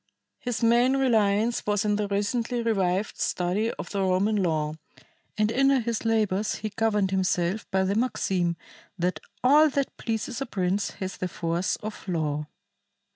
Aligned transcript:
His 0.39 0.63
main 0.63 0.97
reliance 0.97 1.63
was 1.67 1.85
in 1.85 1.95
the 1.95 2.07
recently 2.07 2.63
revived 2.63 3.19
study 3.21 3.69
of 3.73 3.91
the 3.91 4.01
Roman 4.01 4.37
law, 4.37 4.73
and 5.37 5.51
in 5.51 5.69
a 5.69 5.79
his 5.79 6.05
labors 6.05 6.55
he 6.55 6.69
governed 6.71 7.11
himself 7.11 7.69
by 7.69 7.83
the 7.83 7.93
maxim 7.93 8.57
that 8.97 9.19
"all 9.43 9.69
that 9.69 9.95
pleases 9.97 10.41
a 10.41 10.47
prince 10.47 10.89
has 10.95 11.17
the 11.17 11.27
force 11.27 11.75
of 11.75 12.07
law." 12.07 12.47